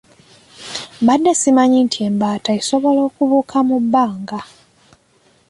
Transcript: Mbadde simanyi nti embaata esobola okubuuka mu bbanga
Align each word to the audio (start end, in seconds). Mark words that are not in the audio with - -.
Mbadde 1.01 1.31
simanyi 1.41 1.79
nti 1.85 1.99
embaata 2.07 2.49
esobola 2.59 2.99
okubuuka 3.07 3.57
mu 3.67 3.77
bbanga 3.83 4.39